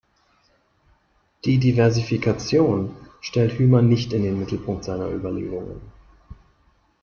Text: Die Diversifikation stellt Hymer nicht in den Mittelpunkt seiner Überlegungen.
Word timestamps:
Die 1.45 1.59
Diversifikation 1.59 2.95
stellt 3.19 3.59
Hymer 3.59 3.83
nicht 3.83 4.13
in 4.13 4.23
den 4.23 4.39
Mittelpunkt 4.39 4.83
seiner 4.83 5.09
Überlegungen. 5.11 5.79